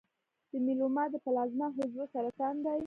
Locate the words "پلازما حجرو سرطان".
1.25-2.55